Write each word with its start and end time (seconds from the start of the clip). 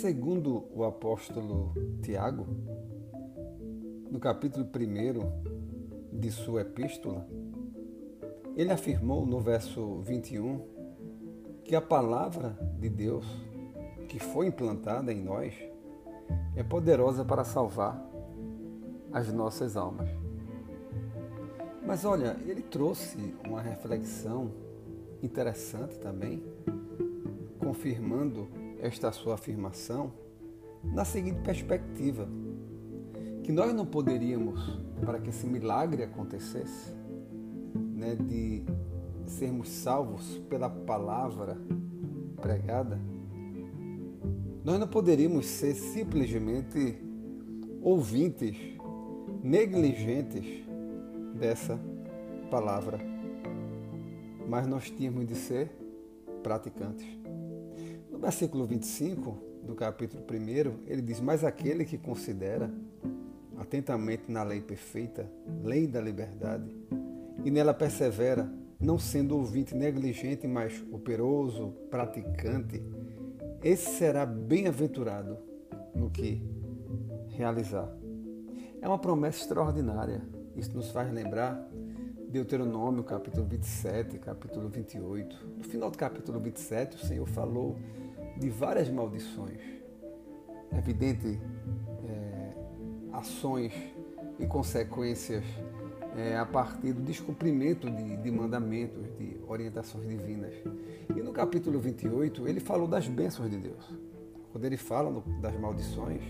Segundo 0.00 0.64
o 0.72 0.84
apóstolo 0.84 1.74
Tiago, 2.02 2.46
no 4.08 4.20
capítulo 4.20 4.64
1 4.64 6.16
de 6.16 6.30
sua 6.30 6.60
epístola, 6.60 7.26
ele 8.56 8.70
afirmou 8.70 9.26
no 9.26 9.40
verso 9.40 10.00
21 10.02 10.60
que 11.64 11.74
a 11.74 11.80
palavra 11.80 12.56
de 12.78 12.88
Deus 12.88 13.26
que 14.08 14.20
foi 14.20 14.46
implantada 14.46 15.12
em 15.12 15.20
nós 15.20 15.52
é 16.54 16.62
poderosa 16.62 17.24
para 17.24 17.42
salvar 17.42 18.00
as 19.12 19.32
nossas 19.32 19.76
almas. 19.76 20.08
Mas 21.84 22.04
olha, 22.04 22.36
ele 22.46 22.62
trouxe 22.62 23.34
uma 23.44 23.60
reflexão 23.60 24.52
interessante 25.20 25.98
também, 25.98 26.40
confirmando 27.58 28.57
esta 28.80 29.10
sua 29.12 29.34
afirmação 29.34 30.12
na 30.82 31.04
seguinte 31.04 31.40
perspectiva: 31.40 32.28
que 33.42 33.52
nós 33.52 33.74
não 33.74 33.86
poderíamos, 33.86 34.78
para 35.04 35.18
que 35.18 35.30
esse 35.30 35.46
milagre 35.46 36.02
acontecesse, 36.02 36.92
né, 37.74 38.14
de 38.14 38.62
sermos 39.26 39.68
salvos 39.68 40.38
pela 40.48 40.70
palavra 40.70 41.58
pregada, 42.40 43.00
nós 44.64 44.78
não 44.78 44.86
poderíamos 44.88 45.46
ser 45.46 45.74
simplesmente 45.74 46.98
ouvintes, 47.82 48.56
negligentes 49.42 50.44
dessa 51.34 51.78
palavra, 52.50 52.98
mas 54.48 54.66
nós 54.66 54.90
tínhamos 54.90 55.26
de 55.26 55.34
ser 55.34 55.70
praticantes. 56.42 57.17
No 58.18 58.22
versículo 58.22 58.66
25 58.66 59.38
do 59.62 59.76
capítulo 59.76 60.24
1, 60.24 60.90
ele 60.90 61.00
diz: 61.00 61.20
Mas 61.20 61.44
aquele 61.44 61.84
que 61.84 61.96
considera 61.96 62.68
atentamente 63.56 64.24
na 64.26 64.42
lei 64.42 64.60
perfeita, 64.60 65.30
lei 65.62 65.86
da 65.86 66.00
liberdade, 66.00 66.68
e 67.44 67.50
nela 67.50 67.72
persevera, 67.72 68.52
não 68.80 68.98
sendo 68.98 69.36
ouvinte 69.36 69.72
negligente, 69.72 70.48
mas 70.48 70.84
operoso, 70.90 71.68
praticante, 71.88 72.82
esse 73.62 73.96
será 73.96 74.26
bem-aventurado 74.26 75.38
no 75.94 76.10
que 76.10 76.42
realizar. 77.28 77.88
É 78.82 78.88
uma 78.88 78.98
promessa 78.98 79.42
extraordinária. 79.42 80.22
Isso 80.56 80.76
nos 80.76 80.90
faz 80.90 81.12
lembrar 81.12 81.70
Deuteronômio, 82.28 83.04
capítulo 83.04 83.46
27, 83.46 84.18
capítulo 84.18 84.68
28. 84.68 85.36
No 85.56 85.62
final 85.62 85.88
do 85.88 85.96
capítulo 85.96 86.40
27, 86.40 86.96
o 86.96 87.06
Senhor 87.06 87.26
falou 87.28 87.76
de 88.38 88.48
várias 88.48 88.88
maldições. 88.88 89.60
É 90.72 90.78
evidente, 90.78 91.40
é, 92.06 92.52
ações 93.12 93.72
e 94.38 94.46
consequências 94.46 95.44
é, 96.16 96.36
a 96.36 96.46
partir 96.46 96.92
do 96.92 97.02
descumprimento 97.02 97.90
de, 97.90 98.16
de, 98.16 98.30
mandamentos, 98.30 99.02
de 99.18 99.36
orientações 99.46 100.08
divinas. 100.08 100.54
E 101.16 101.20
no 101.22 101.32
capítulo 101.32 101.78
28, 101.78 102.46
ele 102.48 102.60
falou 102.60 102.86
das 102.86 103.08
bênçãos 103.08 103.50
de 103.50 103.56
Deus. 103.56 103.92
Quando 104.52 104.64
ele 104.64 104.76
fala 104.76 105.10
no, 105.10 105.20
das 105.40 105.58
maldições, 105.58 106.22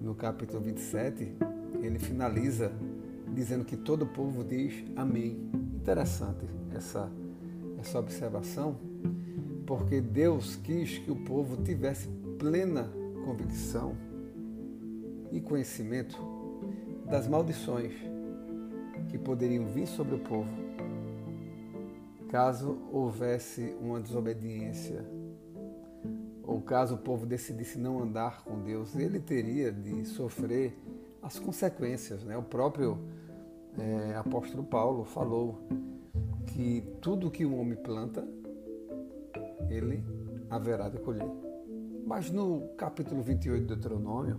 no 0.00 0.14
capítulo 0.14 0.60
27, 0.60 1.32
ele 1.80 1.98
finaliza 1.98 2.72
dizendo 3.34 3.64
que 3.64 3.76
todo 3.76 4.02
o 4.02 4.06
povo 4.06 4.44
diz 4.44 4.84
amém. 4.96 5.50
Interessante 5.74 6.44
essa, 6.74 7.10
essa 7.78 7.98
observação, 7.98 8.76
porque 9.70 10.00
Deus 10.00 10.56
quis 10.56 10.98
que 10.98 11.12
o 11.12 11.14
povo 11.14 11.62
tivesse 11.62 12.08
plena 12.40 12.90
convicção 13.24 13.96
e 15.30 15.40
conhecimento 15.40 16.18
das 17.08 17.28
maldições 17.28 17.92
que 19.08 19.16
poderiam 19.16 19.66
vir 19.66 19.86
sobre 19.86 20.16
o 20.16 20.18
povo 20.18 20.50
caso 22.28 22.78
houvesse 22.90 23.72
uma 23.80 24.00
desobediência 24.00 25.04
ou 26.42 26.60
caso 26.60 26.96
o 26.96 26.98
povo 26.98 27.24
decidisse 27.24 27.78
não 27.78 28.02
andar 28.02 28.42
com 28.42 28.60
Deus, 28.64 28.96
ele 28.96 29.20
teria 29.20 29.70
de 29.70 30.04
sofrer 30.04 30.76
as 31.22 31.38
consequências. 31.38 32.24
Né? 32.24 32.36
O 32.36 32.42
próprio 32.42 32.98
é, 33.78 34.16
apóstolo 34.16 34.64
Paulo 34.64 35.04
falou 35.04 35.60
que 36.48 36.82
tudo 37.00 37.30
que 37.30 37.46
um 37.46 37.60
homem 37.60 37.76
planta, 37.76 38.26
ele 39.70 40.04
haverá 40.50 40.88
de 40.88 40.98
colher. 40.98 41.30
Mas 42.06 42.30
no 42.30 42.68
capítulo 42.76 43.22
28 43.22 43.62
do 43.62 43.66
Deuteronômio, 43.76 44.38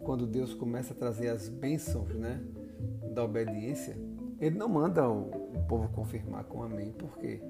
quando 0.00 0.26
Deus 0.26 0.52
começa 0.52 0.92
a 0.92 0.96
trazer 0.96 1.28
as 1.28 1.48
bênçãos, 1.48 2.14
né? 2.14 2.42
da 3.18 3.24
obediência, 3.24 3.96
ele 4.40 4.56
não 4.56 4.68
manda 4.68 5.08
o 5.08 5.64
povo 5.68 5.88
confirmar 5.88 6.44
com 6.44 6.62
amém, 6.62 6.92
porque 6.92 7.42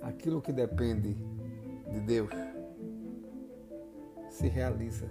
aquilo 0.00 0.40
que 0.40 0.52
depende 0.52 1.14
de 1.90 2.00
Deus 2.00 2.30
se 4.30 4.48
realiza. 4.48 5.06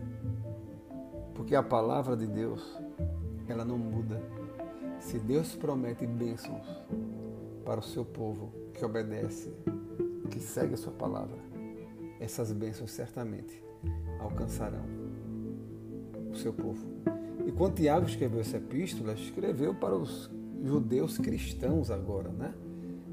Porque 1.36 1.56
a 1.56 1.64
palavra 1.64 2.18
de 2.18 2.28
Deus, 2.28 2.80
ela 3.48 3.64
não 3.64 3.78
muda. 3.78 4.22
Se 5.00 5.20
Deus 5.20 5.56
promete 5.56 6.06
bênçãos 6.06 6.68
para 7.64 7.80
o 7.80 7.84
seu 7.84 8.04
povo 8.04 8.52
que 8.74 8.84
obedece, 8.84 9.54
que 10.30 10.40
segue 10.40 10.74
a 10.74 10.78
sua 10.78 10.94
palavra, 10.94 11.38
essas 12.20 12.52
bênçãos 12.52 12.92
certamente 12.92 13.64
alcançarão 14.20 14.84
o 16.32 16.36
seu 16.36 16.54
povo. 16.54 16.86
E 17.46 17.52
quando 17.52 17.76
Tiago 17.76 18.08
escreveu 18.08 18.40
essa 18.40 18.58
epístola, 18.58 19.14
escreveu 19.14 19.76
para 19.76 19.96
os 19.96 20.30
judeus 20.64 21.18
cristãos 21.18 21.92
agora, 21.92 22.30
né? 22.30 22.54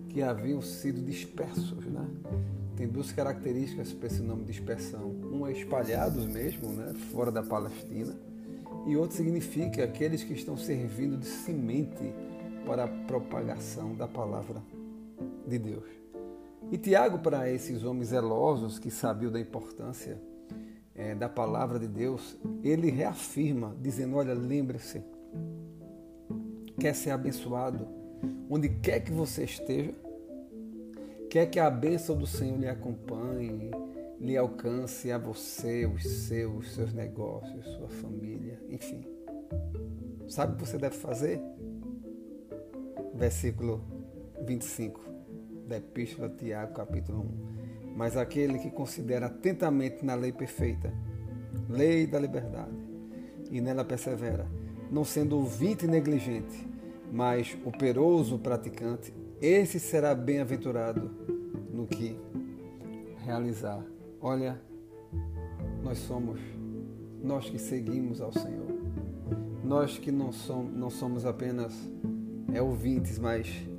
Que 0.08 0.22
haviam 0.22 0.62
sido 0.62 1.02
dispersos, 1.02 1.84
né? 1.86 2.06
Tem 2.76 2.88
duas 2.88 3.12
características 3.12 3.92
para 3.92 4.06
esse 4.06 4.22
nome 4.22 4.44
dispersão. 4.44 5.10
Um 5.32 5.46
é 5.46 5.52
espalhados 5.52 6.24
mesmo, 6.26 6.70
né? 6.70 6.94
Fora 7.12 7.30
da 7.30 7.42
Palestina. 7.42 8.14
E 8.86 8.96
outro 8.96 9.16
significa 9.16 9.84
aqueles 9.84 10.24
que 10.24 10.32
estão 10.32 10.56
servindo 10.56 11.18
de 11.18 11.26
semente 11.26 12.14
para 12.64 12.84
a 12.84 12.88
propagação 12.88 13.94
da 13.94 14.08
palavra 14.08 14.62
de 15.46 15.58
Deus. 15.58 15.99
E 16.70 16.78
Tiago, 16.78 17.18
para 17.18 17.50
esses 17.50 17.82
homens 17.84 18.08
zelosos 18.08 18.78
que 18.78 18.90
sabiam 18.90 19.32
da 19.32 19.40
importância 19.40 20.20
é, 20.94 21.14
da 21.14 21.28
palavra 21.28 21.78
de 21.78 21.88
Deus, 21.88 22.36
ele 22.62 22.90
reafirma, 22.90 23.74
dizendo: 23.80 24.16
Olha, 24.16 24.34
lembre-se, 24.34 25.02
quer 26.78 26.94
ser 26.94 27.10
abençoado, 27.10 27.88
onde 28.48 28.68
quer 28.68 29.00
que 29.00 29.10
você 29.10 29.44
esteja, 29.44 29.94
quer 31.28 31.46
que 31.46 31.58
a 31.58 31.70
bênção 31.70 32.16
do 32.16 32.26
Senhor 32.26 32.58
lhe 32.58 32.68
acompanhe, 32.68 33.70
lhe 34.20 34.36
alcance 34.36 35.10
a 35.10 35.18
você, 35.18 35.86
os 35.86 36.06
seus, 36.06 36.72
seus 36.72 36.92
negócios, 36.92 37.64
sua 37.66 37.88
família, 37.88 38.60
enfim. 38.68 39.04
Sabe 40.28 40.52
o 40.52 40.56
que 40.56 40.68
você 40.68 40.78
deve 40.78 40.96
fazer? 40.96 41.40
Versículo 43.14 43.82
25 44.46 45.09
da 45.70 45.76
Epístola 45.76 46.28
de 46.28 46.34
Tiago, 46.34 46.74
capítulo 46.74 47.20
1 47.20 47.60
mas 47.94 48.16
aquele 48.16 48.58
que 48.58 48.70
considera 48.70 49.26
atentamente 49.26 50.04
na 50.04 50.14
lei 50.14 50.32
perfeita, 50.32 50.92
lei 51.68 52.06
da 52.06 52.18
liberdade, 52.18 52.74
e 53.50 53.60
nela 53.60 53.84
persevera, 53.84 54.46
não 54.90 55.04
sendo 55.04 55.36
ouvinte 55.36 55.86
negligente, 55.86 56.66
mas 57.12 57.56
operoso 57.64 58.38
praticante, 58.38 59.12
esse 59.40 59.78
será 59.78 60.14
bem-aventurado 60.14 61.10
no 61.72 61.86
que 61.86 62.16
realizar. 63.24 63.84
Olha, 64.20 64.60
nós 65.82 65.98
somos, 65.98 66.40
nós 67.22 67.50
que 67.50 67.58
seguimos 67.58 68.20
ao 68.20 68.32
Senhor, 68.32 68.80
nós 69.64 69.98
que 69.98 70.10
não 70.12 70.32
somos, 70.32 70.72
não 70.74 70.90
somos 70.90 71.26
apenas 71.26 71.74
é, 72.52 72.62
ouvintes, 72.62 73.18
mas 73.18 73.69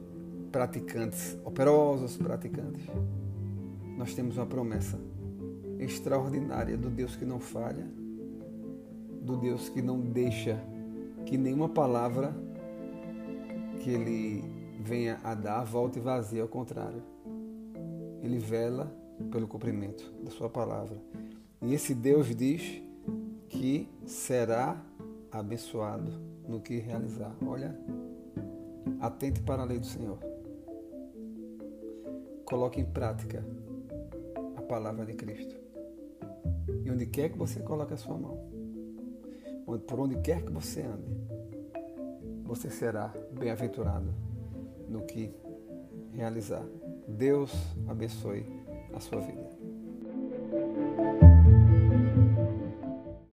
praticantes, 0.51 1.37
operosos 1.45 2.17
praticantes 2.17 2.85
nós 4.01 4.15
temos 4.15 4.35
uma 4.35 4.47
promessa 4.47 4.99
extraordinária 5.77 6.75
do 6.75 6.89
Deus 6.89 7.15
que 7.15 7.23
não 7.23 7.39
falha, 7.39 7.85
do 9.21 9.37
Deus 9.37 9.69
que 9.69 9.79
não 9.79 10.01
deixa 10.01 10.59
que 11.23 11.37
nenhuma 11.37 11.69
palavra 11.69 12.35
que 13.79 13.91
ele 13.91 14.43
venha 14.79 15.19
a 15.23 15.35
dar 15.35 15.63
volte 15.63 15.99
vazia, 15.99 16.41
ao 16.41 16.47
contrário. 16.47 17.03
Ele 18.23 18.39
vela 18.39 18.91
pelo 19.31 19.47
cumprimento 19.47 20.11
da 20.23 20.31
sua 20.31 20.49
palavra. 20.49 20.97
E 21.61 21.71
esse 21.75 21.93
Deus 21.93 22.35
diz 22.35 22.81
que 23.49 23.87
será 24.03 24.83
abençoado 25.31 26.11
no 26.47 26.59
que 26.59 26.79
realizar. 26.79 27.35
Olha, 27.45 27.79
atente 28.99 29.41
para 29.41 29.61
a 29.61 29.65
lei 29.65 29.77
do 29.77 29.85
Senhor. 29.85 30.30
Coloque 32.51 32.81
em 32.81 32.85
prática 32.85 33.41
palavra 34.71 35.05
de 35.05 35.13
Cristo. 35.13 35.55
E 36.83 36.91
onde 36.91 37.05
quer 37.05 37.29
que 37.29 37.37
você 37.37 37.61
coloque 37.61 37.93
a 37.93 37.97
sua 37.97 38.17
mão, 38.17 38.37
por 39.87 39.99
onde 39.99 40.15
quer 40.21 40.43
que 40.43 40.51
você 40.51 40.81
ande, 40.81 41.13
você 42.43 42.69
será 42.69 43.13
bem-aventurado 43.31 44.13
no 44.87 45.01
que 45.05 45.33
realizar. 46.13 46.65
Deus 47.07 47.53
abençoe 47.87 48.45
a 48.93 48.99
sua 48.99 49.21
vida. 49.21 49.60